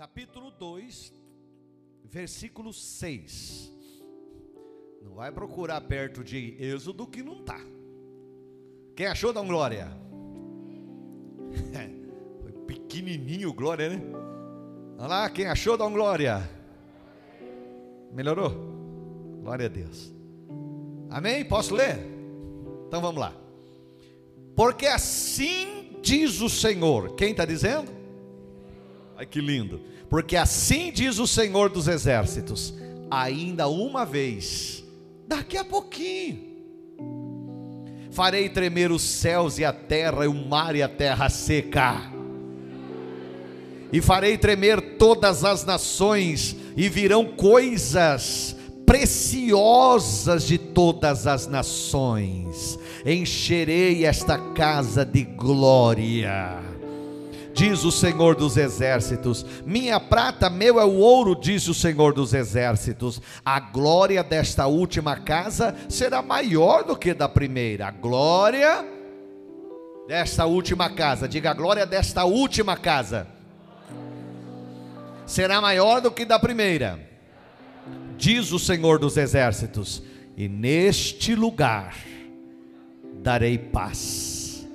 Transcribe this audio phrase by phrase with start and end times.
[0.00, 1.12] capítulo 2,
[2.04, 3.70] versículo 6.
[5.02, 7.60] Não vai procurar perto de Êxodo que não está.
[8.96, 9.88] Quem achou, dá um glória.
[12.40, 14.02] Foi pequenininho, glória, né?
[14.96, 16.48] Olha lá, quem achou, dá um glória.
[18.10, 18.52] Melhorou?
[19.42, 20.10] Glória a Deus.
[21.10, 21.44] Amém?
[21.44, 21.98] Posso ler?
[22.86, 23.34] Então vamos lá.
[24.56, 27.14] Porque assim diz o Senhor.
[27.16, 27.99] Quem está dizendo?
[29.20, 29.82] Ai que lindo.
[30.08, 32.72] Porque assim diz o Senhor dos Exércitos:
[33.10, 34.82] ainda uma vez,
[35.28, 36.38] daqui a pouquinho,
[38.10, 42.00] farei tremer os céus e a terra, e o mar e a terra seca.
[43.92, 48.56] E farei tremer todas as nações, e virão coisas
[48.86, 52.78] preciosas de todas as nações.
[53.04, 56.69] Encherei esta casa de glória
[57.60, 59.44] diz o Senhor dos Exércitos.
[59.66, 63.20] Minha prata, meu é o ouro, diz o Senhor dos Exércitos.
[63.44, 67.88] A glória desta última casa será maior do que da primeira.
[67.88, 68.82] A glória
[70.08, 73.26] desta última casa, diga a glória desta última casa,
[75.26, 76.98] será maior do que da primeira,
[78.16, 80.02] diz o Senhor dos Exércitos.
[80.34, 81.94] E neste lugar
[83.22, 84.66] darei paz,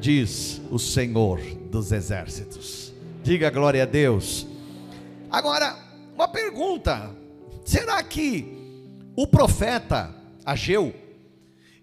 [0.00, 2.92] diz o Senhor dos exércitos.
[3.24, 4.46] Diga glória a Deus.
[5.28, 5.76] Agora,
[6.14, 7.10] uma pergunta:
[7.64, 8.46] será que
[9.16, 10.14] o profeta
[10.46, 10.94] Ageu,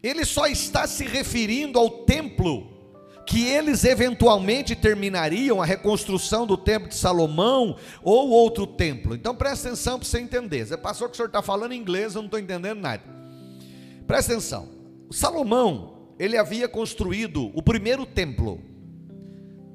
[0.02, 2.72] ele só está se referindo ao templo
[3.26, 9.14] que eles eventualmente terminariam a reconstrução do templo de Salomão ou outro templo.
[9.14, 10.66] Então presta atenção para você entender.
[10.66, 13.04] Você passou que o senhor está falando inglês, eu não estou entendendo nada.
[14.08, 14.70] Presta atenção.
[15.12, 18.71] Salomão, ele havia construído o primeiro templo.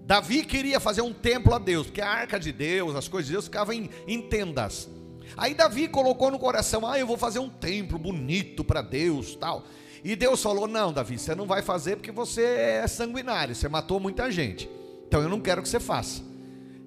[0.07, 3.33] Davi queria fazer um templo a Deus, porque a arca de Deus, as coisas de
[3.33, 4.89] Deus ficavam em, em tendas.
[5.37, 9.65] Aí Davi colocou no coração: ah, eu vou fazer um templo bonito para Deus, tal.
[10.05, 13.99] E Deus falou: não, Davi, você não vai fazer porque você é sanguinário, você matou
[13.99, 14.71] muita gente.
[15.09, 16.23] Então eu não quero que você faça.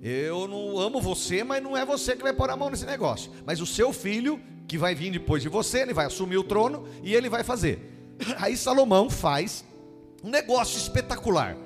[0.01, 3.29] Eu não amo você, mas não é você que vai pôr a mão nesse negócio.
[3.45, 6.87] Mas o seu filho, que vai vir depois de você, ele vai assumir o trono
[7.03, 8.15] e ele vai fazer.
[8.37, 9.65] Aí Salomão faz
[10.23, 11.57] um negócio espetacular.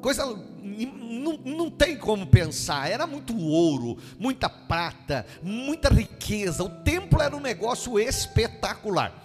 [0.00, 0.24] Coisa
[0.62, 6.62] não, não tem como pensar, era muito ouro, muita prata, muita riqueza.
[6.62, 9.20] O templo era um negócio espetacular.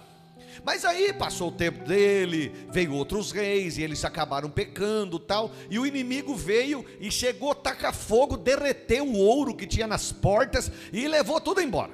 [0.64, 5.78] Mas aí passou o tempo dele, veio outros reis e eles acabaram pecando, tal, e
[5.78, 11.06] o inimigo veio e chegou, taca fogo, derreteu o ouro que tinha nas portas e
[11.06, 11.92] levou tudo embora.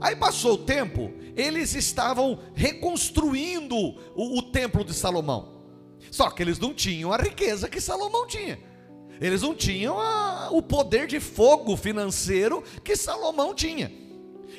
[0.00, 5.55] Aí passou o tempo, eles estavam reconstruindo o, o templo de Salomão.
[6.16, 8.58] Só que eles não tinham a riqueza que Salomão tinha.
[9.20, 13.92] Eles não tinham a, o poder de fogo financeiro que Salomão tinha.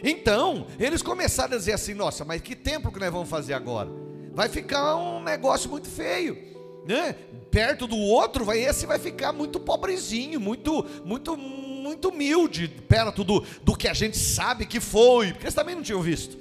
[0.04, 3.90] Então, eles começaram a dizer assim: nossa, mas que templo que nós vamos fazer agora?
[4.34, 6.38] Vai ficar um negócio muito feio,
[6.86, 7.16] né?
[7.50, 13.44] Perto do outro, vai esse vai ficar muito pobrezinho, muito, muito, muito humilde, perto do,
[13.64, 16.38] do que a gente sabe que foi, porque eles também não tinham visto.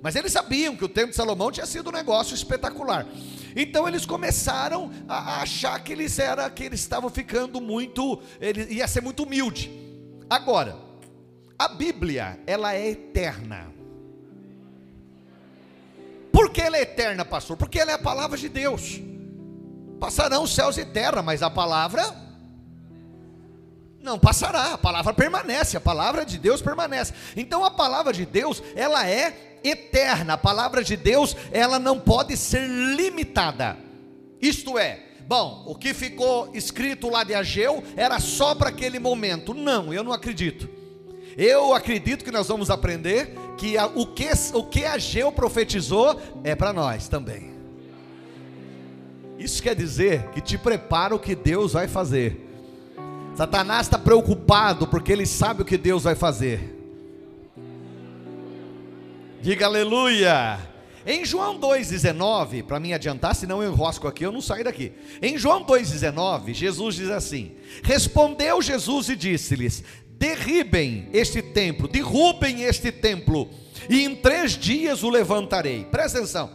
[0.00, 3.06] Mas eles sabiam que o templo de Salomão tinha sido um negócio espetacular.
[3.56, 8.88] Então eles começaram a achar que eles era que eles estavam ficando muito, ele ia
[8.88, 9.70] ser muito humilde.
[10.28, 10.76] Agora,
[11.58, 13.72] a Bíblia, ela é eterna.
[16.32, 17.56] Por que ela é eterna, pastor?
[17.56, 19.00] Porque ela é a palavra de Deus.
[20.00, 22.02] Passarão céus e terra, mas a palavra
[24.04, 27.14] não passará, a palavra permanece, a palavra de Deus permanece.
[27.36, 30.34] Então a palavra de Deus, ela é eterna.
[30.34, 33.76] A palavra de Deus, ela não pode ser limitada.
[34.40, 39.54] Isto é, bom, o que ficou escrito lá de Ageu era só para aquele momento.
[39.54, 40.68] Não, eu não acredito.
[41.36, 46.54] Eu acredito que nós vamos aprender que a, o, que o que Ageu profetizou é
[46.54, 47.54] para nós também.
[49.38, 52.40] Isso quer dizer que te prepara o que Deus vai fazer.
[53.34, 56.73] Satanás está preocupado porque ele sabe o que Deus vai fazer.
[59.44, 60.58] Diga aleluia.
[61.06, 64.90] Em João 2,19, para mim adiantar, senão eu enrosco aqui, eu não saio daqui.
[65.20, 67.52] Em João 2,19, Jesus diz assim:
[67.82, 73.50] Respondeu Jesus e disse-lhes: Derribem este templo, derrubem este templo,
[73.90, 75.84] e em três dias o levantarei.
[75.90, 76.50] Presta atenção.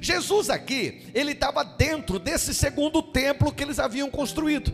[0.00, 4.72] Jesus aqui, ele estava dentro desse segundo templo que eles haviam construído.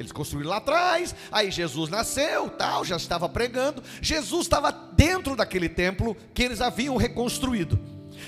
[0.00, 3.82] Eles construíram lá atrás, aí Jesus nasceu, tal, já estava pregando.
[4.00, 7.78] Jesus estava dentro daquele templo que eles haviam reconstruído.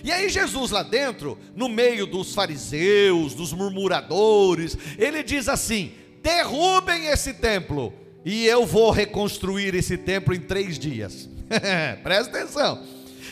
[0.04, 5.92] E aí Jesus lá dentro, no meio dos fariseus, dos murmuradores, ele diz assim:
[6.22, 7.92] "Derrubem esse templo
[8.24, 11.28] e eu vou reconstruir esse templo em três dias.
[12.02, 12.82] Presta atenção.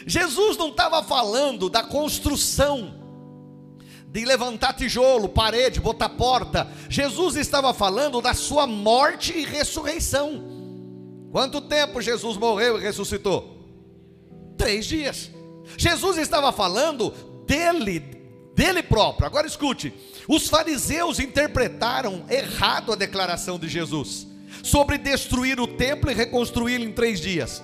[0.07, 2.95] Jesus não estava falando da construção,
[4.13, 6.69] de levantar tijolo, parede, botar porta.
[6.89, 10.43] Jesus estava falando da sua morte e ressurreição.
[11.31, 13.57] Quanto tempo Jesus morreu e ressuscitou?
[14.59, 15.31] Três dias.
[15.77, 17.11] Jesus estava falando
[17.47, 18.01] dele,
[18.55, 19.27] dele próprio.
[19.27, 19.95] Agora escute:
[20.27, 24.27] os fariseus interpretaram errado a declaração de Jesus
[24.65, 27.63] sobre destruir o templo e reconstruí-lo em três dias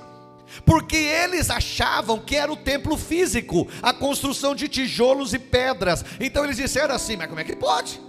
[0.65, 6.05] porque eles achavam que era o templo físico, a construção de tijolos e pedras.
[6.21, 8.01] Então eles disseram assim: mas como é que pode?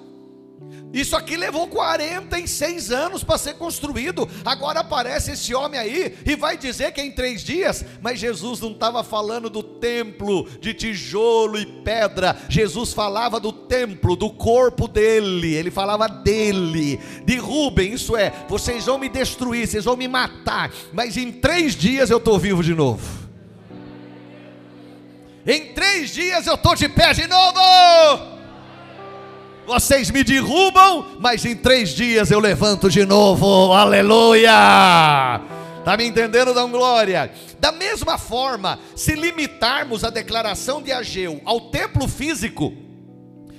[0.93, 4.27] Isso aqui levou 46 anos para ser construído.
[4.45, 7.83] Agora aparece esse homem aí e vai dizer que é em três dias.
[8.01, 12.37] Mas Jesus não estava falando do templo de tijolo e pedra.
[12.47, 15.53] Jesus falava do templo, do corpo dele.
[15.53, 16.99] Ele falava dele.
[17.25, 20.71] Derrubem, isso é, vocês vão me destruir, vocês vão me matar.
[20.93, 23.27] Mas em três dias eu estou vivo de novo.
[25.45, 28.36] Em três dias eu estou de pé de novo.
[29.67, 33.73] Vocês me derrubam, mas em três dias eu levanto de novo.
[33.73, 35.41] Aleluia!
[35.79, 36.53] Está me entendendo?
[36.53, 37.29] Dão glória.
[37.59, 42.73] Da mesma forma, se limitarmos a declaração de Ageu ao templo físico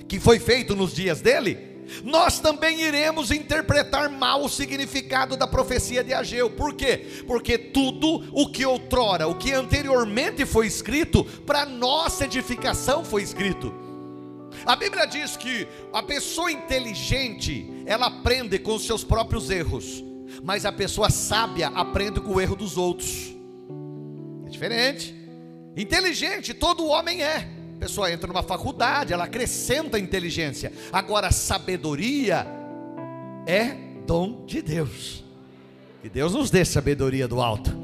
[0.09, 1.59] que foi feito nos dias dele,
[2.03, 6.49] nós também iremos interpretar mal o significado da profecia de Ageu.
[6.49, 7.23] Por quê?
[7.27, 13.88] Porque tudo o que outrora, o que anteriormente foi escrito, para nossa edificação foi escrito.
[14.65, 20.05] A Bíblia diz que a pessoa inteligente, ela aprende com os seus próprios erros,
[20.43, 23.35] mas a pessoa sábia aprende com o erro dos outros.
[24.47, 25.15] É diferente.
[25.77, 27.49] Inteligente, todo homem é.
[27.77, 30.73] A pessoa entra numa faculdade, ela acrescenta inteligência.
[30.93, 32.45] Agora, sabedoria
[33.47, 35.23] é dom de Deus.
[36.03, 37.78] Que Deus nos dê sabedoria do alto.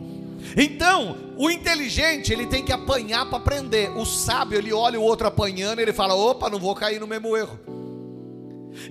[0.56, 3.90] Então, o inteligente, ele tem que apanhar para aprender.
[3.90, 7.36] O sábio, ele olha o outro apanhando, ele fala: opa, não vou cair no mesmo
[7.36, 7.58] erro.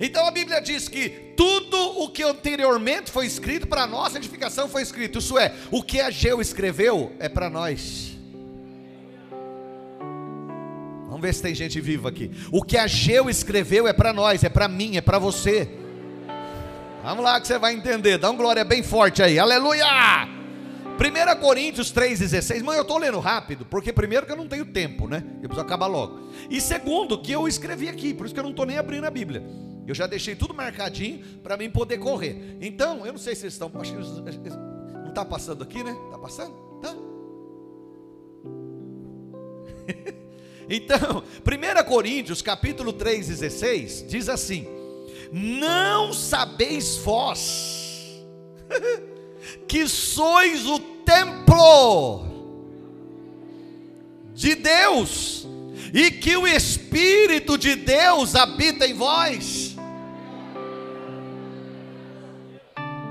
[0.00, 4.82] Então a Bíblia diz que tudo o que anteriormente foi escrito para nossa edificação foi
[4.82, 5.18] escrito.
[5.18, 8.16] Isso é, o que Ageu escreveu é para nós.
[11.06, 12.30] Vamos ver se tem gente viva aqui.
[12.50, 15.68] O que Ageu escreveu é para nós, é para mim, é para você.
[17.04, 18.18] Vamos lá que você vai entender.
[18.18, 19.38] Dá um glória bem forte aí.
[19.38, 20.43] Aleluia!
[20.94, 25.08] 1 Coríntios 3,16, mãe, eu estou lendo rápido, porque primeiro que eu não tenho tempo,
[25.08, 25.24] né?
[25.42, 26.30] Eu preciso acabar logo.
[26.48, 29.10] E segundo, que eu escrevi aqui, por isso que eu não estou nem abrindo a
[29.10, 29.42] Bíblia.
[29.86, 32.56] Eu já deixei tudo marcadinho para mim poder correr.
[32.60, 33.70] Então, eu não sei se vocês estão.
[33.74, 35.94] Acho que não está passando aqui, né?
[36.06, 36.54] Está passando?
[36.80, 36.94] Tá.
[40.70, 44.66] então, 1 Coríntios capítulo 3,16 diz assim:
[45.32, 48.24] Não sabeis vós.
[49.66, 52.24] que sois o templo
[54.34, 55.46] de Deus
[55.92, 59.76] e que o Espírito de Deus habita em vós.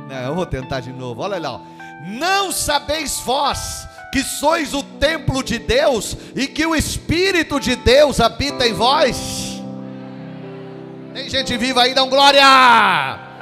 [0.09, 1.61] Não, eu vou tentar de novo, olha lá.
[2.05, 8.19] Não sabeis vós que sois o templo de Deus e que o Espírito de Deus
[8.19, 9.61] habita em vós?
[11.13, 13.32] Tem gente viva aí, dá um glória!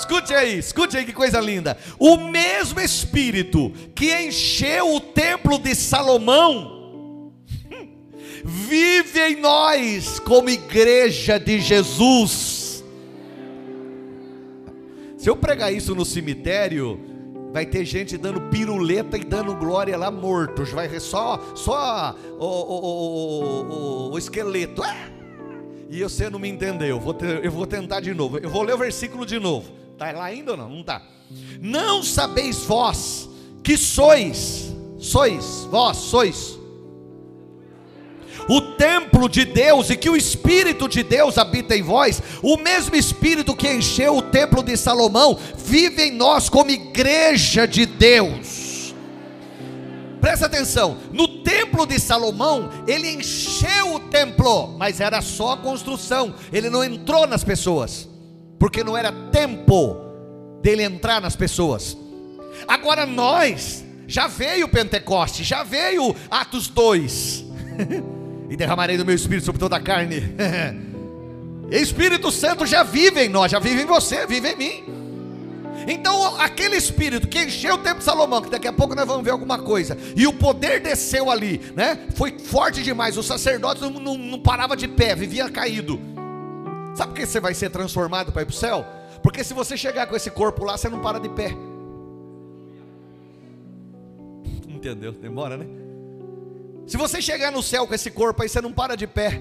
[0.00, 1.76] Escute aí, escute aí que coisa linda.
[1.98, 7.32] O mesmo Espírito que encheu o templo de Salomão,
[8.42, 12.82] vive em nós como igreja de Jesus.
[15.18, 16.98] Se eu pregar isso no cemitério,
[17.52, 20.70] vai ter gente dando piruleta e dando glória lá mortos.
[20.70, 24.82] Vai só, só o, o, o, o esqueleto.
[24.82, 25.10] Ah!
[25.90, 26.88] E você não me entendeu.
[26.88, 28.38] Eu vou, ter, eu vou tentar de novo.
[28.38, 29.79] Eu vou ler o versículo de novo.
[30.00, 30.70] Está lá ainda ou não?
[30.70, 31.02] Não está.
[31.60, 33.28] Não sabeis vós
[33.62, 36.58] que sois, sois, vós sois
[38.48, 42.96] o templo de Deus e que o Espírito de Deus habita em vós, o mesmo
[42.96, 48.94] Espírito que encheu o templo de Salomão, vive em nós como igreja de Deus.
[50.18, 56.34] Presta atenção, no templo de Salomão, ele encheu o templo, mas era só a construção,
[56.50, 58.08] ele não entrou nas pessoas
[58.60, 59.96] porque não era tempo
[60.62, 61.96] dele entrar nas pessoas.
[62.68, 67.46] Agora nós, já veio o Pentecoste, já veio Atos 2,
[68.50, 70.22] e derramarei do meu espírito sobre toda a carne.
[71.72, 74.84] Espírito Santo já vive em nós, já vive em você, vive em mim.
[75.86, 79.22] Então, aquele espírito que encheu o templo de Salomão, que daqui a pouco nós vamos
[79.22, 82.08] ver alguma coisa, e o poder desceu ali, né?
[82.16, 83.16] Foi forte demais.
[83.16, 86.19] O sacerdote não, não, não parava de pé, vivia caído.
[86.94, 88.84] Sabe por que você vai ser transformado para ir para o céu?
[89.22, 91.54] Porque se você chegar com esse corpo lá, você não para de pé.
[94.68, 95.12] Entendeu?
[95.12, 95.66] Demora, né?
[96.86, 99.40] Se você chegar no céu com esse corpo aí, você não para de pé.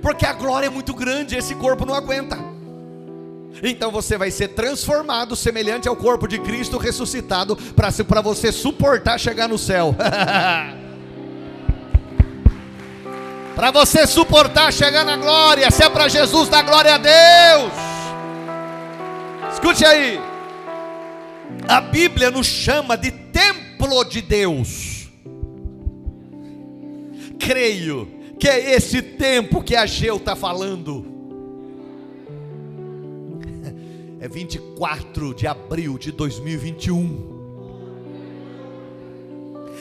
[0.00, 2.38] Porque a glória é muito grande, esse corpo não aguenta.
[3.62, 9.48] Então você vai ser transformado semelhante ao corpo de Cristo ressuscitado para você suportar chegar
[9.48, 9.94] no céu.
[13.58, 17.72] para você suportar chegar na glória, se é para Jesus, dá glória a Deus.
[19.52, 20.20] Escute aí.
[21.66, 25.08] A Bíblia nos chama de templo de Deus.
[27.36, 31.04] Creio que é esse tempo que Ageu está falando.
[34.20, 37.38] É 24 de abril de 2021.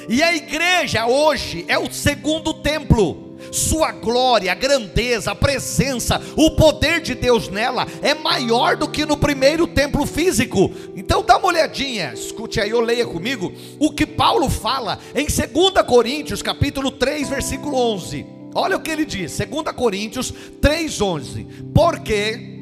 [0.10, 6.51] E a igreja hoje é o segundo templo sua glória, a grandeza, a presença, o
[6.51, 10.72] poder de Deus nela é maior do que no primeiro templo físico.
[10.96, 15.86] Então dá uma olhadinha, escute aí, ou leia comigo o que Paulo fala em 2
[15.86, 18.25] Coríntios, capítulo 3, versículo 11.
[18.53, 21.46] Olha o que ele diz, 2 Coríntios 3:11.
[21.74, 22.58] Porque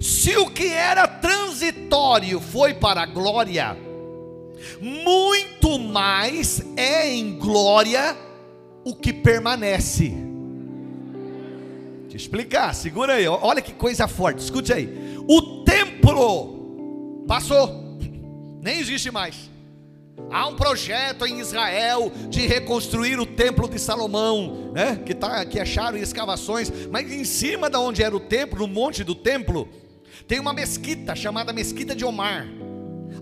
[0.00, 3.76] se o que era transitório foi para a glória,
[4.80, 8.16] muito mais é em glória
[8.84, 10.12] o que permanece.
[12.08, 15.16] Te explicar, segura aí, olha que coisa forte, escute aí.
[15.28, 17.98] O templo passou,
[18.60, 19.48] nem existe mais.
[20.30, 25.00] Há um projeto em Israel de reconstruir o templo de Salomão, né?
[25.04, 29.02] que, tá, que acharam escavações, mas em cima de onde era o templo, no monte
[29.02, 29.68] do templo,
[30.28, 32.46] tem uma mesquita chamada Mesquita de Omar.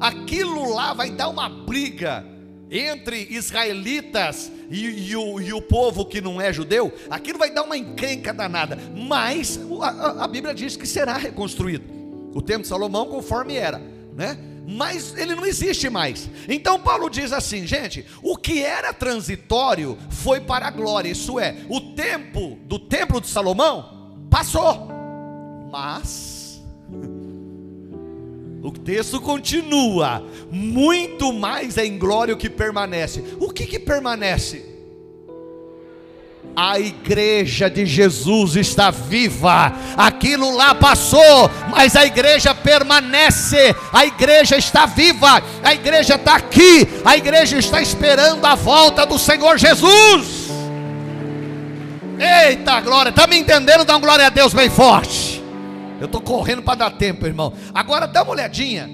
[0.01, 2.25] Aquilo lá vai dar uma briga
[2.71, 7.63] entre israelitas e, e, o, e, o, povo que não é judeu, aquilo vai dar
[7.63, 11.85] uma encrenca danada, mas a, a, Bíblia diz que será reconstruído
[12.35, 13.81] o templo de Salomão conforme era,
[14.15, 14.39] né?
[14.71, 16.29] Mas ele não existe mais.
[16.47, 21.09] Então Paulo diz assim, gente, o que era transitório foi para a glória.
[21.09, 24.89] Isso é, o tempo do templo de Salomão passou,
[25.73, 26.38] mas
[28.63, 33.23] o texto continua, muito mais é em glória o que permanece.
[33.39, 34.79] O que que permanece?
[36.57, 39.73] A igreja de Jesus está viva.
[39.97, 43.77] Aquilo lá passou, mas a igreja permanece.
[43.93, 45.41] A igreja está viva.
[45.63, 46.89] A igreja está aqui.
[47.05, 50.49] A igreja está esperando a volta do Senhor Jesus.
[52.19, 53.85] Eita glória, está me entendendo?
[53.85, 55.38] Dá uma glória a Deus bem forte.
[56.01, 57.53] Eu estou correndo para dar tempo, irmão.
[57.75, 58.89] Agora dá uma olhadinha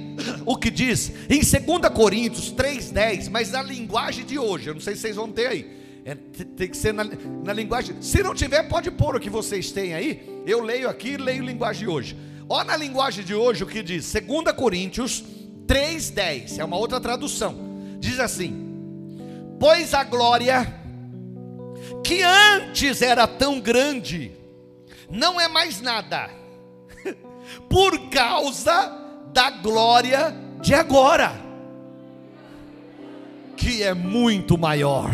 [0.46, 4.68] o que diz em 2 Coríntios 3,10, mas na linguagem de hoje.
[4.68, 5.84] Eu não sei se vocês vão ter aí.
[6.04, 7.96] É, tem que ser na, na, linguagem.
[8.00, 10.42] Se não tiver, pode pôr o que vocês têm aí.
[10.46, 12.16] Eu leio aqui e leio linguagem de hoje.
[12.49, 14.12] Olha na linguagem de hoje o que diz.
[14.12, 15.25] 2 Coríntios
[15.66, 16.58] 3,10.
[16.58, 17.56] É uma outra tradução.
[17.99, 20.75] Diz assim: Pois a glória
[22.02, 24.32] que antes era tão grande,
[25.11, 26.43] não é mais nada
[27.68, 28.92] por causa
[29.32, 31.32] da glória de agora,
[33.56, 35.11] que é muito maior.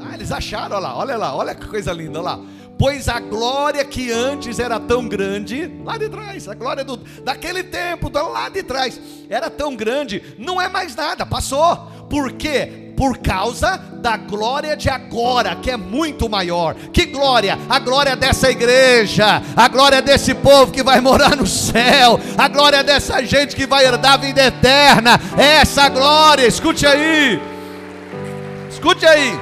[0.00, 2.40] Ah, eles acharam, olha lá, olha lá, olha que coisa linda, olha lá.
[2.78, 7.64] Pois a glória que antes era tão grande, lá de trás, a glória do, daquele
[7.64, 11.76] tempo, lá de trás, era tão grande, não é mais nada, passou.
[12.08, 12.88] Por quê?
[12.98, 16.74] por causa da glória de agora, que é muito maior.
[16.92, 17.56] Que glória?
[17.70, 22.82] A glória dessa igreja, a glória desse povo que vai morar no céu, a glória
[22.82, 25.12] dessa gente que vai herdar a vida eterna.
[25.36, 27.40] Essa glória, escute aí.
[28.68, 29.38] Escute aí.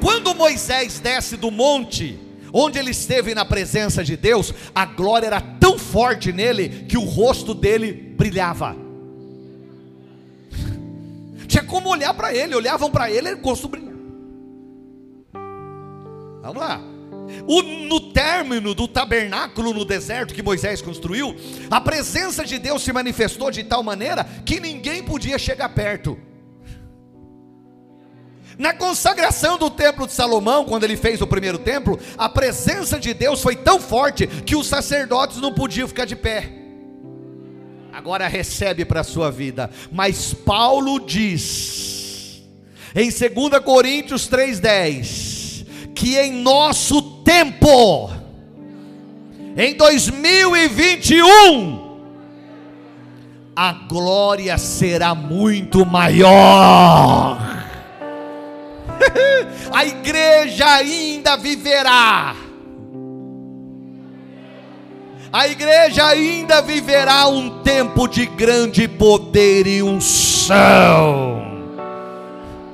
[0.00, 2.18] Quando Moisés desce do monte,
[2.52, 7.04] onde ele esteve na presença de Deus, a glória era tão forte nele que o
[7.04, 8.76] rosto dele brilhava.
[11.46, 13.96] Tinha como olhar para ele, olhavam para ele, ele rosto brilhava.
[16.42, 16.80] Vamos lá.
[17.46, 21.34] O, no término do tabernáculo no deserto que Moisés construiu,
[21.70, 26.18] a presença de Deus se manifestou de tal maneira que ninguém podia chegar perto.
[28.58, 33.12] Na consagração do templo de Salomão, quando ele fez o primeiro templo, a presença de
[33.12, 36.66] Deus foi tão forte que os sacerdotes não podiam ficar de pé
[37.96, 39.70] agora recebe para a sua vida.
[39.90, 42.42] Mas Paulo diz,
[42.94, 48.10] em 2 Coríntios 3,10, que em nosso tempo,
[49.56, 51.86] em 2021,
[53.56, 57.65] a glória será muito maior.
[59.72, 62.36] a igreja ainda viverá
[65.32, 71.42] A igreja ainda viverá um tempo de grande poder e unção.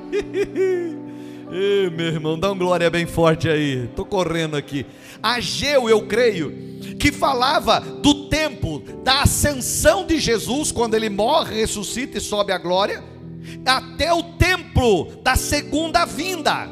[1.51, 3.83] Ei, meu irmão, dá um glória bem forte aí.
[3.83, 4.85] Estou correndo aqui.
[5.21, 6.51] Ageu, eu creio,
[6.97, 12.57] que falava do tempo da ascensão de Jesus, quando ele morre, ressuscita e sobe à
[12.57, 13.03] glória,
[13.65, 16.69] até o tempo da segunda vinda.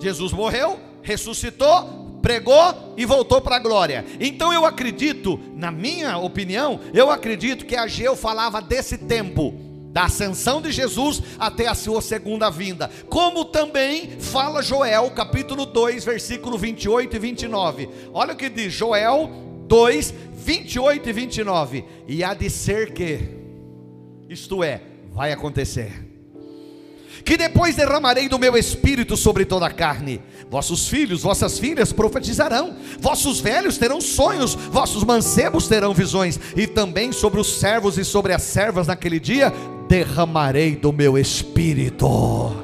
[0.00, 4.04] Jesus morreu, ressuscitou, pregou e voltou para a glória.
[4.18, 9.54] Então eu acredito, na minha opinião, eu acredito que Ageu falava desse tempo
[9.92, 12.90] da ascensão de Jesus até a sua segunda vinda.
[13.08, 17.88] Como também fala Joel, capítulo 2, versículo 28 e 29.
[18.12, 19.28] Olha o que diz Joel
[19.66, 21.84] 2, 28 e 29.
[22.06, 23.20] E há de ser que,
[24.28, 24.80] isto é,
[25.20, 25.92] vai acontecer
[27.22, 30.22] que depois derramarei do meu espírito sobre toda a carne.
[30.48, 37.12] Vossos filhos, vossas filhas profetizarão, vossos velhos terão sonhos, vossos mancebos terão visões, e também
[37.12, 39.52] sobre os servos e sobre as servas naquele dia
[39.86, 42.56] derramarei do meu espírito.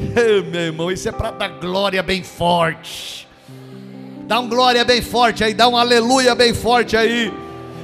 [0.50, 3.28] meu irmão, isso é para dar glória bem forte.
[4.26, 7.30] Dá um glória bem forte aí, dá um aleluia bem forte aí.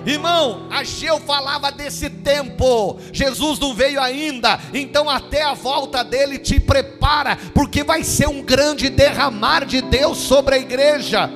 [0.05, 2.99] Irmão, Ageu falava desse tempo.
[3.13, 8.43] Jesus não veio ainda, então até a volta dele te prepara, porque vai ser um
[8.43, 11.31] grande derramar de Deus sobre a igreja.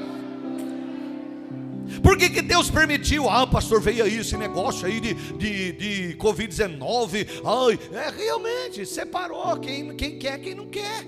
[2.03, 3.29] Por que, que Deus permitiu?
[3.29, 7.27] Ah, pastor, veio aí esse negócio aí de, de, de Covid-19.
[7.45, 11.05] Ai, é realmente, separou quem, quem quer, quem não quer.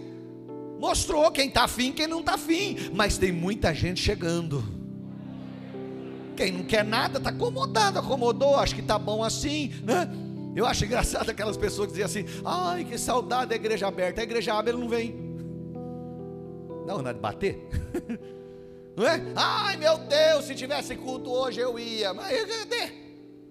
[0.78, 2.90] Mostrou quem está afim, quem não está afim.
[2.94, 4.77] Mas tem muita gente chegando.
[6.38, 10.08] Quem não quer nada está acomodado, acomodou, acho que está bom assim, né?
[10.54, 14.20] Eu acho engraçado aquelas pessoas que dizem assim: ai, que saudade da igreja aberta.
[14.20, 15.16] A igreja abre, ele não vem.
[16.86, 17.58] Não, é de bater.
[18.96, 19.20] Não é?
[19.36, 22.12] Ai meu Deus, se tivesse culto hoje eu ia.
[22.14, 22.92] Mas cadê?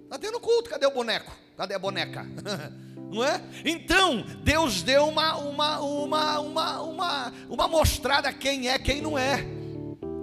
[0.04, 1.32] Está tendo culto, cadê o boneco?
[1.56, 2.26] Cadê a boneca?
[3.12, 3.42] Não é?
[3.64, 9.57] Então, Deus deu uma, uma, uma, uma, uma, uma mostrada quem é, quem não é.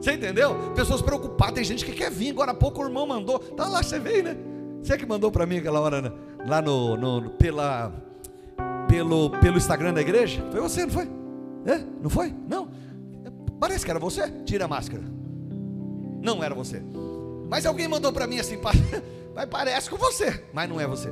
[0.04, 0.54] Você entendeu?
[0.74, 2.28] Pessoas preocupadas, tem gente que quer vir.
[2.32, 3.38] Agora há pouco o irmão mandou.
[3.38, 4.36] Tá lá, você veio, né?
[4.82, 6.12] Você que mandou para mim aquela hora, né?
[6.46, 7.90] lá no, no, pela,
[8.86, 10.46] pelo, pelo Instagram da igreja?
[10.50, 11.08] Foi você, não foi?
[11.64, 11.78] É?
[12.02, 12.34] Não foi?
[12.46, 12.68] Não.
[13.58, 14.30] Parece que era você.
[14.44, 15.02] Tira a máscara.
[16.22, 16.82] Não era você.
[17.48, 18.58] Mas alguém mandou para mim assim,
[19.34, 21.08] mas parece com você, mas não é você.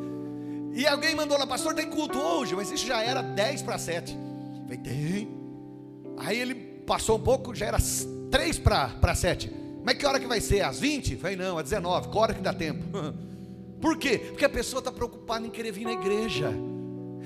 [0.72, 4.16] e alguém mandou lá, pastor, tem culto hoje, mas isso já era 10 para 7.
[4.62, 5.28] Falei, tem.
[6.16, 6.54] Aí ele
[6.86, 7.78] passou um pouco, já era
[8.34, 9.48] 3 para 7.
[9.84, 10.62] Mas que hora que vai ser?
[10.62, 11.14] Às 20?
[11.14, 12.82] Falei, não, às 19, que hora que dá tempo?
[13.80, 14.18] Por quê?
[14.18, 16.52] Porque a pessoa está preocupada em querer vir na igreja.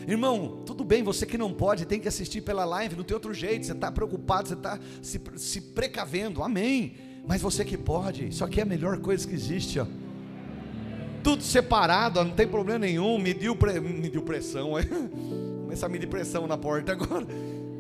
[0.06, 3.32] Irmão, tudo bem, você que não pode, tem que assistir pela live, não tem outro
[3.32, 6.96] jeito, você está preocupado, você está se, se precavendo, amém.
[7.26, 9.86] Mas você que pode, isso aqui é a melhor coisa que existe, ó.
[11.24, 13.16] Tudo separado, ó, não tem problema nenhum.
[13.18, 13.80] Mediu, pre...
[13.80, 14.84] mediu pressão, é?
[15.64, 17.26] começa a medir pressão na porta agora.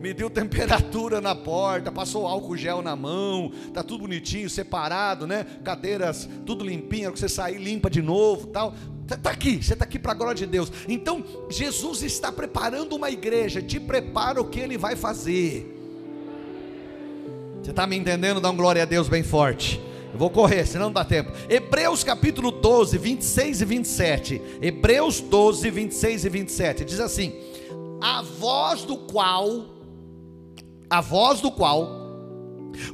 [0.00, 5.44] Mediu temperatura na porta, passou álcool gel na mão, tá tudo bonitinho, separado, né?
[5.64, 8.72] Cadeiras tudo limpinho, que você sair limpa de novo, tal.
[9.06, 10.70] Você está aqui, você está aqui para a glória de Deus.
[10.86, 15.74] Então, Jesus está preparando uma igreja, te prepara o que Ele vai fazer.
[17.60, 18.40] Você está me entendendo?
[18.40, 19.80] Dá um glória a Deus bem forte.
[20.12, 21.32] Eu vou correr, senão não dá tempo.
[21.48, 24.42] Hebreus capítulo 12, 26 e 27.
[24.62, 26.84] Hebreus 12, 26 e 27.
[26.84, 27.34] Diz assim:
[28.00, 29.77] A voz do qual,
[30.90, 31.88] a voz do qual,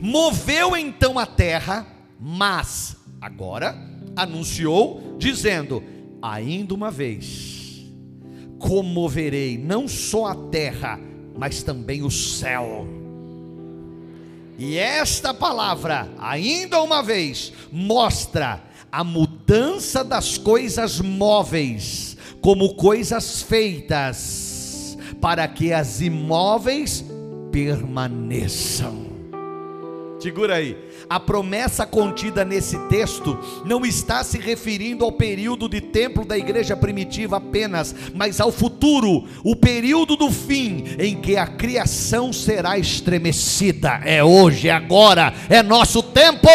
[0.01, 1.87] moveu então a terra,
[2.19, 3.77] mas agora
[4.17, 5.83] anunciou, dizendo:
[6.21, 7.85] Ainda uma vez,
[8.59, 10.99] comoverei não só a terra,
[11.37, 12.87] mas também o céu.
[14.57, 24.97] E esta palavra, ainda uma vez, mostra a mudança das coisas móveis como coisas feitas,
[25.21, 27.05] para que as imóveis
[27.55, 29.07] permaneçam.
[30.19, 30.77] Segura aí.
[31.09, 36.77] A promessa contida nesse texto não está se referindo ao período de templo da igreja
[36.77, 44.01] primitiva apenas, mas ao futuro, o período do fim em que a criação será estremecida.
[44.05, 46.49] É hoje, é agora, é nosso tempo.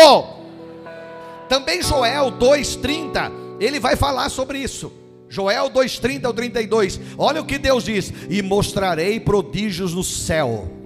[1.48, 4.92] Também Joel 2:30, ele vai falar sobre isso.
[5.30, 7.00] Joel 2:30 ao 32.
[7.18, 10.79] Olha o que Deus diz: "E mostrarei prodígios no céu."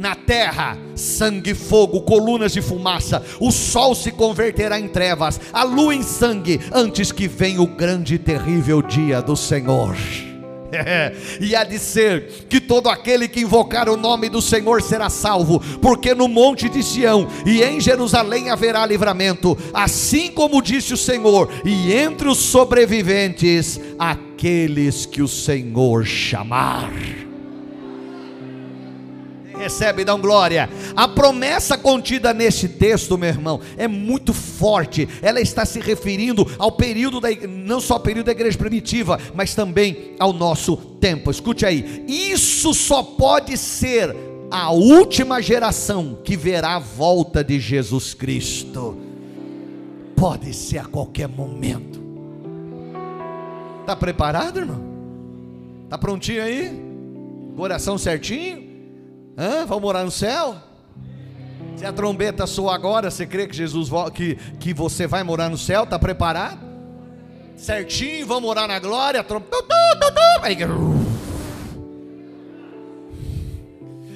[0.00, 5.94] Na terra sangue, fogo, colunas de fumaça, o sol se converterá em trevas, a lua
[5.94, 9.94] em sangue, antes que venha o grande e terrível dia do Senhor.
[11.38, 15.60] e há de ser que todo aquele que invocar o nome do Senhor será salvo,
[15.82, 21.50] porque no monte de Sião e em Jerusalém haverá livramento, assim como disse o Senhor,
[21.62, 26.90] e entre os sobreviventes, aqueles que o Senhor chamar
[29.60, 30.68] recebe, dão glória.
[30.96, 35.08] A promessa contida neste texto, meu irmão, é muito forte.
[35.20, 39.54] Ela está se referindo ao período da não só ao período da igreja primitiva, mas
[39.54, 41.30] também ao nosso tempo.
[41.30, 42.04] Escute aí.
[42.08, 44.16] Isso só pode ser
[44.50, 48.96] a última geração que verá a volta de Jesus Cristo.
[50.16, 52.00] Pode ser a qualquer momento.
[53.80, 54.90] Está preparado, irmão?
[55.84, 56.70] Está prontinho aí?
[57.56, 58.69] Coração certinho?
[59.40, 59.64] Hã?
[59.64, 60.56] Vamos morar no céu?
[61.74, 65.56] Se a trombeta soa agora, você crê que Jesus que, que você vai morar no
[65.56, 65.84] céu?
[65.84, 66.60] Está preparado?
[67.56, 69.24] Certinho, vamos morar na glória.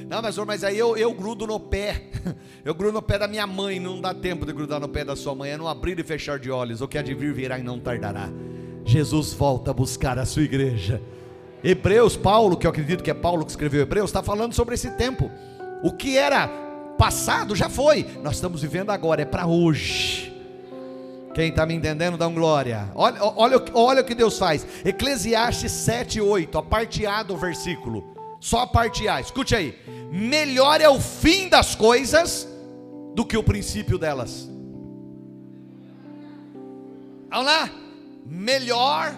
[0.07, 2.11] Não, mas, mas aí eu, eu grudo no pé.
[2.65, 3.79] Eu grudo no pé da minha mãe.
[3.79, 5.51] Não dá tempo de grudar no pé da sua mãe.
[5.51, 6.81] É não abrir e fechar de olhos.
[6.81, 8.31] O que há de vir virá e não tardará.
[8.87, 11.03] Jesus volta a buscar a sua igreja.
[11.65, 14.91] Hebreus, Paulo, que eu acredito que é Paulo que escreveu Hebreus, está falando sobre esse
[14.91, 15.31] tempo.
[15.83, 16.47] O que era
[16.99, 20.31] passado já foi, nós estamos vivendo agora, é para hoje.
[21.35, 22.89] Quem está me entendendo, dá um glória.
[22.95, 24.67] Olha, olha, olha o que Deus faz.
[24.85, 28.15] Eclesiastes 7, 8, a parte A do versículo.
[28.39, 29.75] Só a parte A, escute aí.
[30.13, 32.47] Melhor é o fim das coisas
[33.15, 34.49] do que o princípio delas.
[37.31, 37.71] Vamos lá?
[38.27, 39.17] Melhor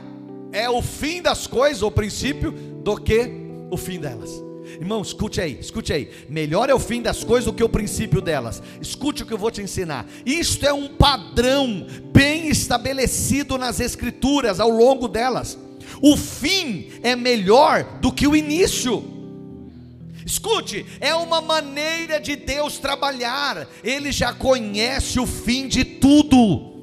[0.56, 3.30] é o fim das coisas, o princípio, do que
[3.70, 4.30] o fim delas.
[4.80, 6.10] Irmão, escute aí, escute aí.
[6.30, 8.62] Melhor é o fim das coisas do que o princípio delas.
[8.80, 10.06] Escute o que eu vou te ensinar.
[10.24, 15.58] Isto é um padrão bem estabelecido nas Escrituras ao longo delas.
[16.00, 19.04] O fim é melhor do que o início.
[20.24, 23.68] Escute, é uma maneira de Deus trabalhar.
[23.84, 26.75] Ele já conhece o fim de tudo.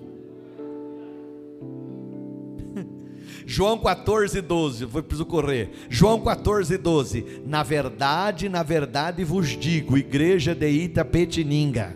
[3.53, 5.69] João 14, 12, vou preciso correr.
[5.87, 7.43] João 14, 12.
[7.45, 11.95] Na verdade, na verdade vos digo, igreja de Itapetininga.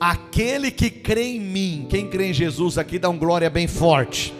[0.00, 4.32] Aquele que crê em mim, quem crê em Jesus aqui dá um glória bem forte.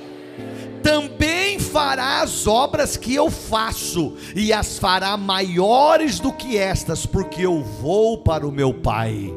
[0.82, 7.42] Também fará as obras que eu faço, e as fará maiores do que estas, porque
[7.42, 9.30] eu vou para o meu Pai.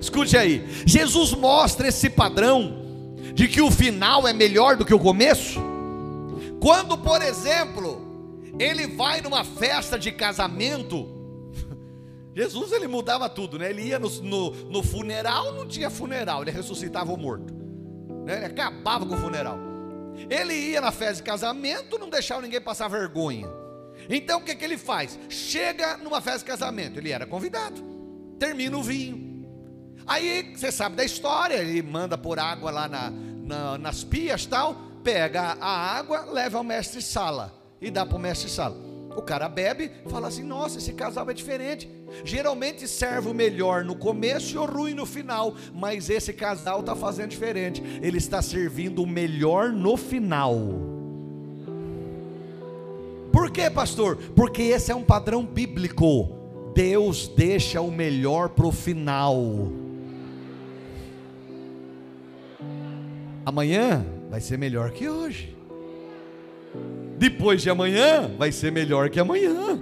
[0.00, 2.77] Escute aí, Jesus mostra esse padrão
[3.38, 5.60] de que o final é melhor do que o começo?
[6.60, 11.08] Quando, por exemplo, ele vai numa festa de casamento,
[12.34, 13.70] Jesus ele mudava tudo, né?
[13.70, 17.54] Ele ia no, no, no, funeral, não tinha funeral, ele ressuscitava o morto,
[18.26, 18.38] né?
[18.38, 19.56] ele acabava com o funeral.
[20.28, 23.46] Ele ia na festa de casamento, não deixava ninguém passar vergonha.
[24.10, 25.16] Então o que, que ele faz?
[25.28, 27.80] Chega numa festa de casamento, ele era convidado,
[28.36, 29.28] termina o vinho.
[30.08, 33.12] Aí você sabe da história, ele manda por água lá na,
[33.48, 38.20] na, nas pias tal, pega a água, leva ao mestre sala e dá para o
[38.20, 38.76] mestre sala.
[39.16, 41.90] O cara bebe, fala assim: nossa, esse casal é diferente.
[42.24, 46.94] Geralmente serve o melhor no começo e o ruim no final, mas esse casal está
[46.94, 47.82] fazendo diferente.
[48.00, 50.56] Ele está servindo o melhor no final.
[53.32, 54.16] Por quê, pastor?
[54.36, 56.28] Porque esse é um padrão bíblico.
[56.74, 59.87] Deus deixa o melhor para o final.
[63.48, 65.56] Amanhã vai ser melhor que hoje.
[67.16, 69.80] Depois de amanhã vai ser melhor que amanhã.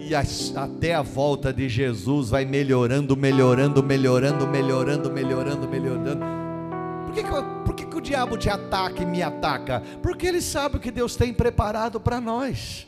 [0.00, 6.24] E até a volta de Jesus vai melhorando, melhorando, melhorando, melhorando, melhorando, melhorando.
[7.04, 7.30] Por que, que,
[7.62, 9.82] por que, que o diabo te ataca e me ataca?
[10.02, 12.86] Porque ele sabe o que Deus tem preparado para nós.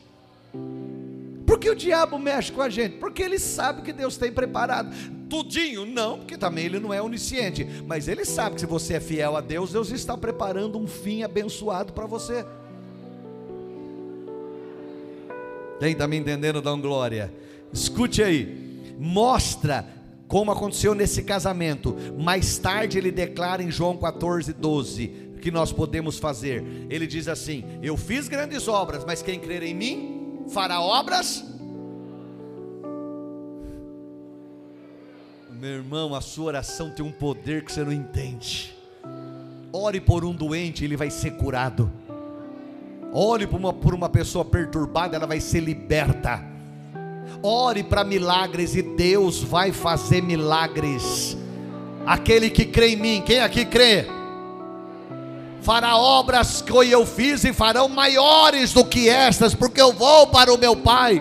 [1.47, 2.97] Por que o diabo mexe com a gente?
[2.97, 4.91] Porque ele sabe que Deus tem preparado.
[5.31, 5.87] Tudinho?
[5.87, 7.65] Não, porque também ele não é onisciente.
[7.87, 11.23] Mas ele sabe que se você é fiel a Deus, Deus está preparando um fim
[11.23, 12.45] abençoado para você.
[15.79, 17.33] Quem está me entendendo, dá um glória.
[17.73, 18.97] Escute aí.
[18.99, 19.87] Mostra
[20.27, 21.97] como aconteceu nesse casamento.
[22.19, 26.65] Mais tarde ele declara em João 14, 12 que nós podemos fazer.
[26.91, 30.16] Ele diz assim: Eu fiz grandes obras, mas quem crer em mim
[30.49, 31.45] fará obras.
[35.51, 38.77] Meu irmão, a sua oração tem um poder que você não entende.
[39.73, 41.91] Ore por um doente, ele vai ser curado.
[43.13, 46.45] Ore por uma, por uma pessoa perturbada, ela vai ser liberta.
[47.43, 51.37] Ore para milagres e Deus vai fazer milagres.
[52.07, 54.16] Aquele que crê em mim, quem aqui crê?
[55.67, 60.55] Fará obras que eu fiz e farão maiores do que estas, porque eu vou para
[60.55, 61.21] o meu Pai.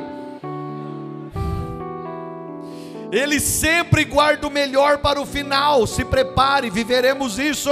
[3.12, 5.88] Ele sempre guarda o melhor para o final.
[5.88, 7.72] Se prepare, viveremos isso.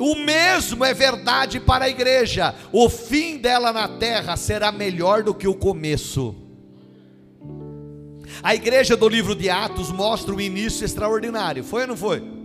[0.00, 2.52] O mesmo é verdade para a igreja.
[2.72, 6.34] O fim dela na terra será melhor do que o começo.
[8.42, 11.62] A igreja do livro de Atos mostra um início extraordinário.
[11.62, 12.39] Foi ou não foi?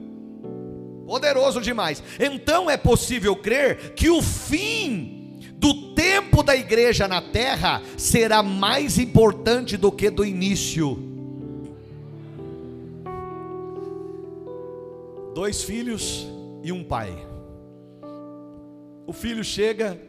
[1.05, 2.01] Poderoso demais.
[2.19, 8.97] Então é possível crer que o fim do tempo da igreja na terra será mais
[8.97, 11.15] importante do que do início.
[15.35, 16.25] dois filhos
[16.63, 17.13] e um pai.
[19.05, 19.99] O filho chega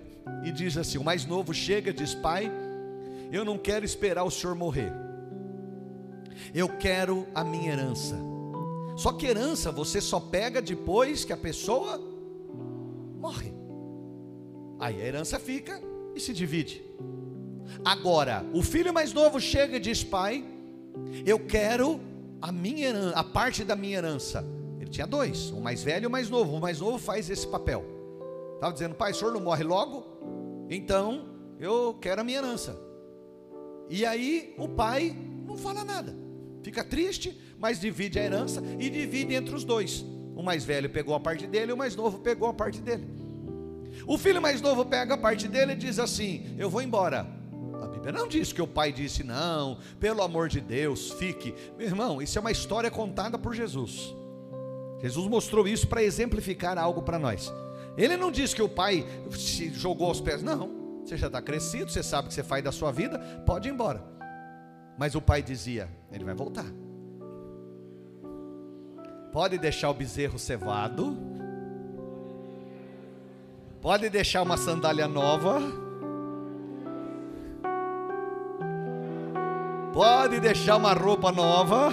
[0.45, 2.51] e diz assim: o mais novo chega e diz: Pai,
[3.33, 4.93] eu não quero esperar o senhor morrer,
[6.55, 8.17] eu quero a minha herança.
[8.97, 12.01] Só que herança você só pega depois que a pessoa
[13.21, 13.53] morre.
[14.81, 15.81] Aí a herança fica
[16.15, 16.83] e se divide.
[17.85, 20.45] Agora, o filho mais novo chega e diz: Pai,
[21.25, 22.01] eu quero
[22.41, 24.45] a minha herança, a parte da minha herança.
[24.81, 26.57] Ele tinha dois, o mais velho e o mais novo.
[26.57, 27.85] O mais novo faz esse papel.
[28.55, 30.67] Estava dizendo, pai, o senhor não morre logo?
[30.71, 31.29] Então
[31.59, 32.79] eu quero a minha herança.
[33.89, 35.15] E aí o pai
[35.47, 36.15] não fala nada.
[36.63, 40.05] Fica triste, mas divide a herança e divide entre os dois.
[40.35, 43.07] O mais velho pegou a parte dele, o mais novo pegou a parte dele.
[44.07, 47.27] O filho mais novo pega a parte dele e diz assim: Eu vou embora.
[47.83, 51.55] A Bíblia não diz que o pai disse, não, pelo amor de Deus, fique.
[51.77, 54.15] Meu irmão, isso é uma história contada por Jesus.
[55.01, 57.53] Jesus mostrou isso para exemplificar algo para nós.
[57.97, 60.71] Ele não disse que o pai se jogou aos pés, não.
[61.05, 64.03] Você já está crescido, você sabe que você faz da sua vida, pode ir embora.
[64.99, 66.67] Mas o pai dizia: ele vai voltar.
[69.37, 71.15] Pode deixar o bezerro cevado,
[73.83, 75.61] pode deixar uma sandália nova,
[79.93, 81.91] pode deixar uma roupa nova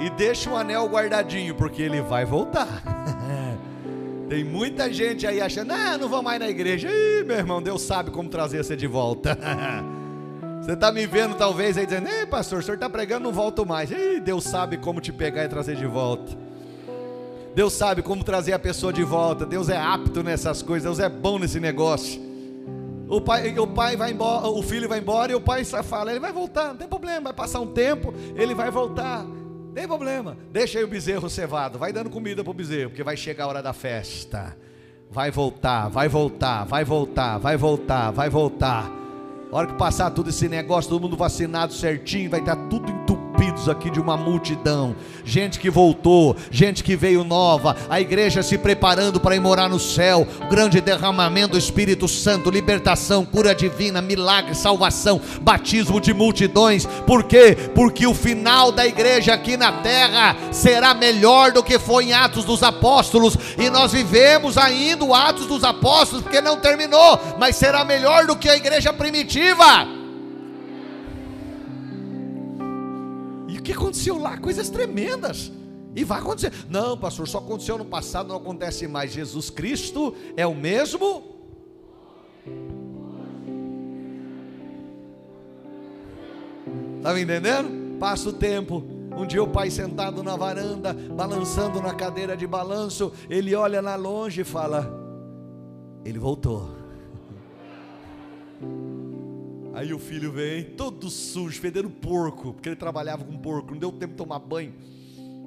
[0.00, 2.82] e deixa o anel guardadinho, porque ele vai voltar.
[4.26, 6.88] Tem muita gente aí achando, ah, não vou mais na igreja.
[6.88, 9.36] Ih, meu irmão, Deus sabe como trazer você de volta.
[10.70, 13.66] Você está me vendo talvez aí dizendo, ei pastor, o senhor está pregando, não volto
[13.66, 13.90] mais.
[13.90, 16.30] Ih, Deus sabe como te pegar e trazer de volta.
[17.56, 19.44] Deus sabe como trazer a pessoa de volta.
[19.44, 22.22] Deus é apto nessas coisas, Deus é bom nesse negócio.
[23.08, 26.20] O pai, o pai vai embora, o filho vai embora e o pai fala, ele
[26.20, 29.26] vai voltar, não tem problema, vai passar um tempo, ele vai voltar.
[29.74, 30.36] Tem problema.
[30.52, 31.80] Deixa aí o bezerro cevado.
[31.80, 34.56] Vai dando comida para o bezerro, porque vai chegar a hora da festa.
[35.10, 38.99] Vai voltar, vai voltar, vai voltar, vai voltar, vai voltar.
[39.52, 42.89] Hora que passar tudo esse negócio, todo mundo vacinado certinho, vai estar tudo
[43.68, 44.94] aqui de uma multidão.
[45.24, 49.78] Gente que voltou, gente que veio nova, a igreja se preparando para ir morar no
[49.78, 50.26] céu.
[50.50, 56.86] grande derramamento do Espírito Santo, libertação, cura divina, milagre, salvação, batismo de multidões.
[57.06, 57.56] Por quê?
[57.74, 62.44] Porque o final da igreja aqui na terra será melhor do que foi em Atos
[62.44, 63.36] dos Apóstolos.
[63.58, 68.36] E nós vivemos ainda o Atos dos Apóstolos, porque não terminou, mas será melhor do
[68.36, 69.99] que a igreja primitiva
[73.70, 74.36] que aconteceu lá?
[74.36, 75.52] Coisas tremendas.
[75.94, 76.52] E vai acontecer.
[76.68, 79.12] Não, pastor, só aconteceu no passado, não acontece mais.
[79.12, 81.24] Jesus Cristo é o mesmo.
[86.98, 87.98] Está me entendendo?
[87.98, 88.84] Passa o tempo.
[89.16, 93.96] Um dia o pai sentado na varanda, balançando na cadeira de balanço, ele olha lá
[93.96, 94.88] longe e fala:
[96.04, 96.79] Ele voltou.
[99.72, 103.92] Aí o filho vem, todo sujo, fedendo porco, porque ele trabalhava com porco, não deu
[103.92, 104.74] tempo de tomar banho.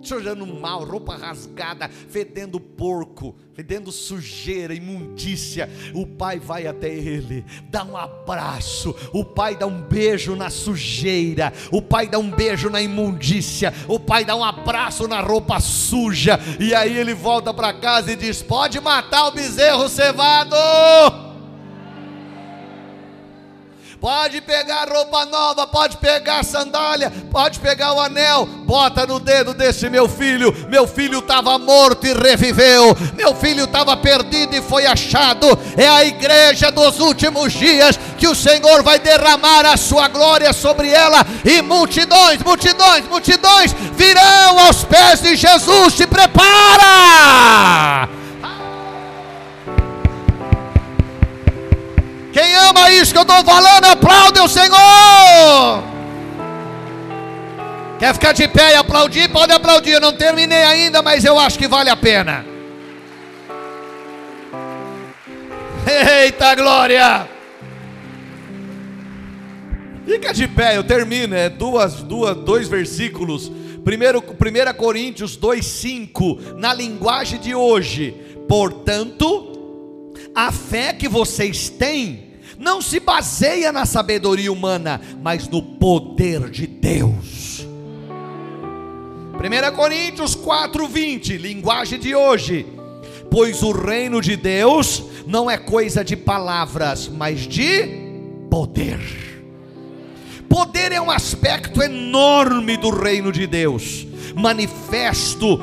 [0.01, 5.69] Chorando mal, roupa rasgada, fedendo porco, fedendo sujeira, imundícia.
[5.93, 8.93] O pai vai até ele, dá um abraço.
[9.13, 11.53] O pai dá um beijo na sujeira.
[11.71, 13.73] O pai dá um beijo na imundícia.
[13.87, 16.37] O pai dá um abraço na roupa suja.
[16.59, 21.32] E aí ele volta para casa e diz: Pode matar o bezerro cevado.
[24.03, 29.89] Pode pegar roupa nova, pode pegar sandália, pode pegar o anel, bota no dedo desse
[29.89, 30.53] meu filho.
[30.67, 32.97] Meu filho estava morto e reviveu.
[33.13, 35.57] Meu filho estava perdido e foi achado.
[35.77, 40.89] É a igreja dos últimos dias que o Senhor vai derramar a sua glória sobre
[40.89, 45.93] ela e multidões, multidões, multidões virão aos pés de Jesus.
[45.93, 47.43] Se prepara!
[52.33, 55.83] Quem ama isso que eu estou falando, aplaude o Senhor.
[57.99, 59.29] Quer ficar de pé e aplaudir?
[59.29, 59.91] Pode aplaudir.
[59.91, 62.43] Eu não terminei ainda, mas eu acho que vale a pena.
[65.85, 67.29] Eita glória!
[70.05, 73.51] Fica de pé, eu termino, é duas, duas, dois versículos.
[73.85, 78.11] Primeiro, 1 Coríntios 2,5, na linguagem de hoje.
[78.47, 79.53] Portanto,
[80.35, 82.22] a fé que vocês têm
[82.63, 87.67] não se baseia na sabedoria humana, mas no poder de Deus.
[89.33, 92.65] 1 Coríntios 4,20, linguagem de hoje.
[93.29, 97.83] Pois o reino de Deus não é coisa de palavras, mas de
[98.49, 98.99] poder.
[100.47, 105.59] Poder é um aspecto enorme do reino de Deus, manifesto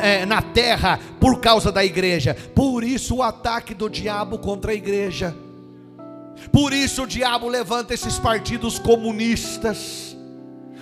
[0.00, 2.36] é, na terra por causa da igreja.
[2.54, 5.34] Por isso o ataque do diabo contra a igreja.
[6.52, 10.16] Por isso o diabo levanta esses partidos comunistas.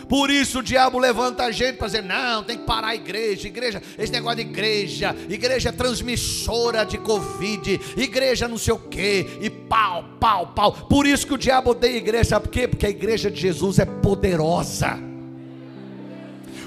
[0.09, 3.49] Por isso o diabo levanta a gente para dizer: não, tem que parar a igreja,
[3.49, 9.39] igreja, esse negócio de igreja, igreja é transmissora de Covid, igreja não sei o que,
[9.41, 10.73] e pau, pau, pau.
[10.73, 12.69] Por isso que o diabo odeia a igreja, sabe por quê?
[12.69, 14.99] Porque a igreja de Jesus é poderosa.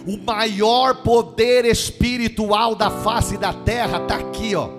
[0.06, 4.77] O maior poder espiritual da face da terra está aqui, ó.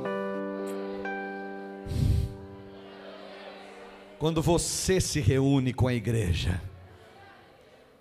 [4.18, 6.60] Quando você se reúne com a igreja,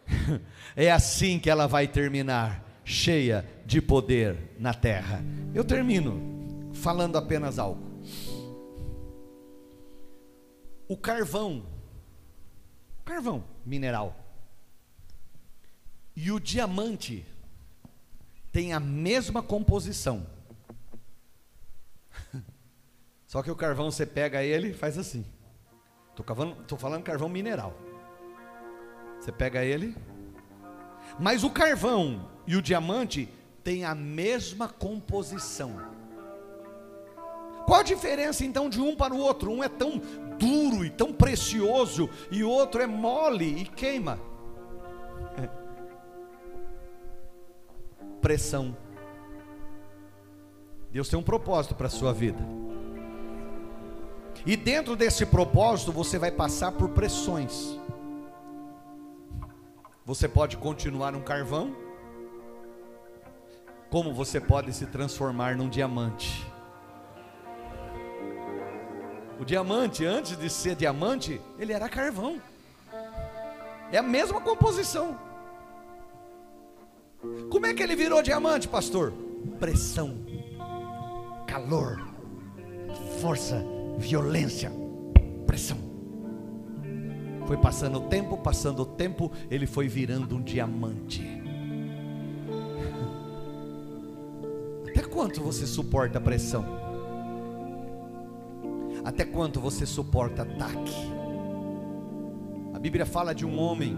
[0.75, 5.23] é assim que ela vai terminar, cheia de poder na terra.
[5.53, 7.86] Eu termino falando apenas algo.
[10.88, 11.65] O carvão,
[13.06, 14.17] carvão mineral,
[16.15, 17.23] e o diamante
[18.51, 20.25] têm a mesma composição.
[23.27, 25.23] Só que o carvão você pega ele, faz assim.
[26.23, 27.73] Estou falando carvão mineral.
[29.19, 29.95] Você pega ele,
[31.19, 33.30] mas o carvão e o diamante
[33.63, 35.75] têm a mesma composição.
[37.65, 39.51] Qual a diferença então de um para o outro?
[39.51, 40.01] Um é tão
[40.39, 44.19] duro e tão precioso, e o outro é mole e queima.
[48.21, 48.75] pressão.
[50.91, 52.39] Deus tem um propósito para a sua vida.
[54.47, 57.77] E dentro desse propósito você vai passar por pressões.
[60.05, 61.75] Você pode continuar um carvão,
[63.89, 66.49] como você pode se transformar num diamante.
[69.38, 72.41] O diamante, antes de ser diamante, ele era carvão.
[73.91, 75.19] É a mesma composição.
[77.51, 79.12] Como é que ele virou diamante, pastor?
[79.60, 80.17] Pressão,
[81.45, 82.01] calor,
[83.19, 83.62] força,
[83.97, 84.71] violência,
[85.45, 85.77] pressão.
[87.45, 91.23] Foi passando o tempo, passando o tempo, ele foi virando um diamante.
[94.89, 96.65] Até quanto você suporta pressão?
[99.03, 100.93] Até quanto você suporta ataque?
[102.73, 103.95] A Bíblia fala de um homem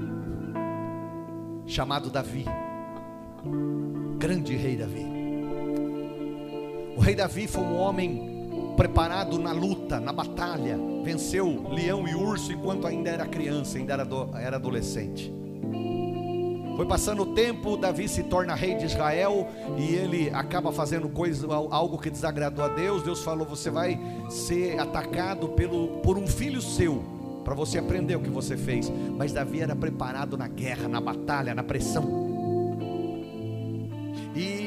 [1.66, 2.46] chamado Davi
[4.20, 5.06] grande rei Davi.
[6.96, 8.39] O rei Davi foi um homem
[8.76, 14.06] preparado na luta, na batalha, venceu leão e urso enquanto ainda era criança, ainda era,
[14.06, 15.34] do, era adolescente.
[16.76, 21.46] Foi passando o tempo, Davi se torna rei de Israel e ele acaba fazendo coisa,
[21.54, 23.04] algo que desagradou a Deus.
[23.04, 27.04] Deus falou: Você vai ser atacado pelo, por um filho seu,
[27.44, 28.90] para você aprender o que você fez.
[29.18, 32.30] Mas Davi era preparado na guerra, na batalha, na pressão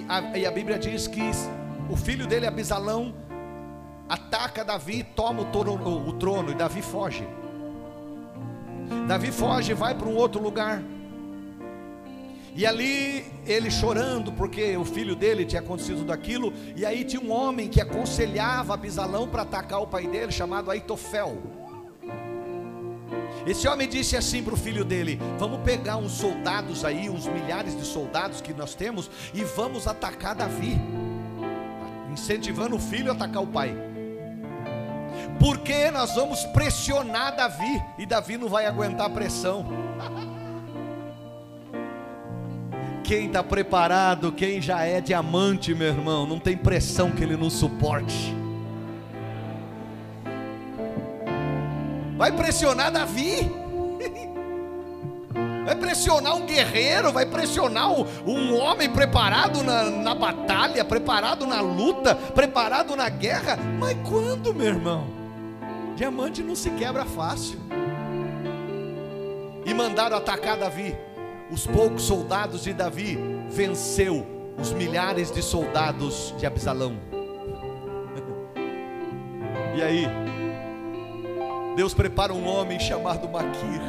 [0.09, 1.31] a, e a Bíblia diz que
[1.89, 3.15] o filho dele, Abisalão,
[4.13, 7.27] ataca Davi, toma o trono, o trono e Davi foge.
[9.09, 10.83] Davi foge e vai para um outro lugar.
[12.55, 17.33] E ali ele chorando, porque o filho dele tinha acontecido daquilo, e aí tinha um
[17.33, 21.39] homem que aconselhava Abisalão para atacar o pai dele, chamado Aitofel.
[23.47, 27.75] Esse homem disse assim para o filho dele: Vamos pegar uns soldados aí, uns milhares
[27.75, 30.79] de soldados que nós temos, e vamos atacar Davi,
[32.13, 33.92] incentivando o filho a atacar o pai.
[35.43, 39.67] Porque nós vamos pressionar Davi, e Davi não vai aguentar a pressão.
[43.03, 47.51] Quem está preparado, quem já é diamante, meu irmão, não tem pressão que ele não
[47.51, 48.33] suporte.
[52.17, 53.41] Vai pressionar Davi.
[55.65, 57.89] Vai pressionar um guerreiro, vai pressionar
[58.27, 63.57] um homem preparado na, na batalha, preparado na luta, preparado na guerra.
[63.79, 65.22] Mas quando, meu irmão?
[66.03, 67.61] Diamante não se quebra fácil.
[69.65, 70.97] E mandaram atacar Davi.
[71.49, 73.17] Os poucos soldados de Davi
[73.49, 74.27] venceu
[74.61, 76.99] os milhares de soldados de Absalão.
[79.79, 80.09] e aí?
[81.77, 83.81] Deus prepara um homem chamado Maquir.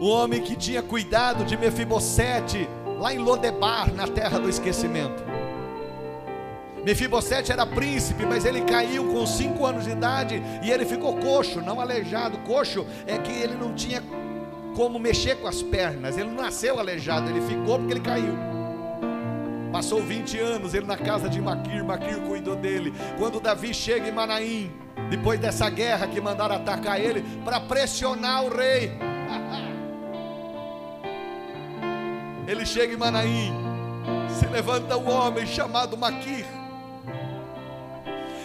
[0.00, 2.66] Um homem que tinha cuidado de Mefibosete
[2.98, 5.31] lá em Lodebar, na terra do esquecimento.
[6.84, 11.60] Mefibosete era príncipe, mas ele caiu com cinco anos de idade e ele ficou coxo,
[11.60, 12.38] não aleijado.
[12.38, 14.02] Coxo é que ele não tinha
[14.74, 16.18] como mexer com as pernas.
[16.18, 18.34] Ele não nasceu aleijado, ele ficou porque ele caiu.
[19.70, 22.92] Passou 20 anos ele na casa de Maquir, Maquir cuidou dele.
[23.16, 24.72] Quando Davi chega em Manaim,
[25.08, 28.92] depois dessa guerra que mandaram atacar ele para pressionar o rei.
[32.44, 33.52] Ele chega em Manaim,
[34.28, 36.44] se levanta um homem chamado Maquir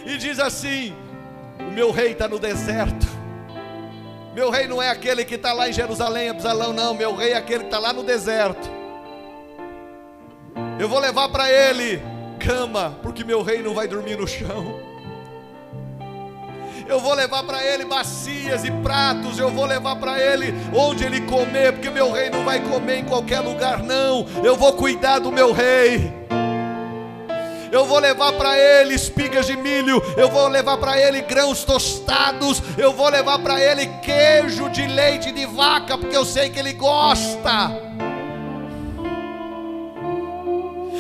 [0.08, 0.96] e diz assim:
[1.60, 3.06] O meu rei está no deserto.
[4.34, 6.94] Meu rei não é aquele que está lá em Jerusalém, Absalão, não.
[6.94, 8.70] Meu rei é aquele que está lá no deserto.
[10.80, 12.02] Eu vou levar para ele
[12.40, 14.80] cama, porque meu rei não vai dormir no chão.
[16.88, 21.20] Eu vou levar para ele bacias e pratos, eu vou levar para ele onde ele
[21.22, 24.26] comer, porque meu rei não vai comer em qualquer lugar, não.
[24.42, 26.14] Eu vou cuidar do meu rei
[27.72, 32.62] eu vou levar para ele espigas de milho, eu vou levar para ele grãos tostados,
[32.78, 36.74] eu vou levar para ele queijo de leite de vaca, porque eu sei que ele
[36.74, 37.88] gosta.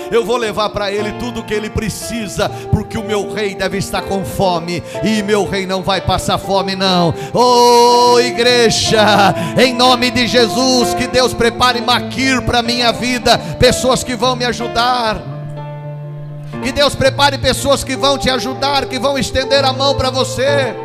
[0.09, 3.77] Eu vou levar para ele tudo o que ele precisa, porque o meu rei deve
[3.77, 7.13] estar com fome, e meu rei não vai passar fome, não.
[7.33, 14.15] Oh, igreja, em nome de Jesus, que Deus prepare maquir para minha vida, pessoas que
[14.15, 15.36] vão me ajudar
[16.63, 20.75] que Deus prepare pessoas que vão te ajudar, que vão estender a mão para você.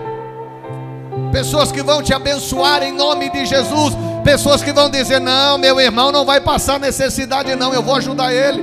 [1.32, 3.94] Pessoas que vão te abençoar em nome de Jesus.
[4.22, 8.32] Pessoas que vão dizer: Não, meu irmão não vai passar necessidade, não, eu vou ajudar
[8.32, 8.62] ele.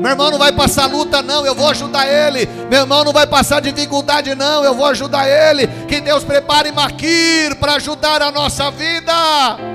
[0.00, 2.46] Meu irmão não vai passar luta, não, eu vou ajudar ele.
[2.70, 5.66] Meu irmão não vai passar dificuldade, não, eu vou ajudar ele.
[5.88, 9.73] Que Deus prepare Maquir para ajudar a nossa vida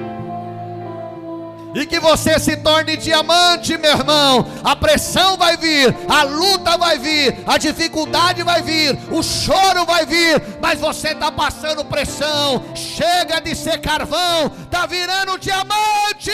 [1.74, 4.46] e que você se torne diamante, meu irmão.
[4.64, 10.06] A pressão vai vir, a luta vai vir, a dificuldade vai vir, o choro vai
[10.06, 12.64] vir, mas você está passando pressão.
[12.74, 16.32] Chega de ser carvão, está virando diamante.